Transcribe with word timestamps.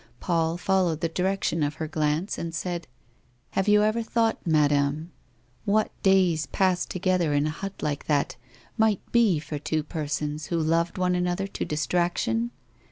Paul 0.19 0.57
followed 0.57 1.01
the 1.01 1.09
direction 1.09 1.61
of 1.61 1.75
her 1.75 1.87
glance, 1.87 2.39
and 2.39 2.55
said: 2.55 2.87
"Have 3.51 3.67
you 3.67 3.83
ever 3.83 4.01
thought, 4.01 4.39
Madame, 4.47 5.11
what 5.63 5.91
days 6.01 6.47
passed 6.47 6.89
together 6.89 7.33
in 7.35 7.45
a 7.45 7.51
hut 7.51 7.83
like 7.83 8.07
that 8.07 8.35
might 8.79 9.01
be 9.11 9.37
for 9.37 9.59
two 9.59 9.83
persons 9.83 10.47
who 10.47 10.57
loved 10.59 10.97
one 10.97 11.13
another 11.13 11.45
to 11.45 11.65
distraction? 11.65 12.49